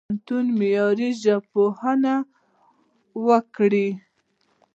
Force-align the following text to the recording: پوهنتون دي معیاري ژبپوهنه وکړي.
پوهنتون 0.05 0.45
دي 0.49 0.53
معیاري 0.59 1.09
ژبپوهنه 1.23 2.15
وکړي. 3.27 3.89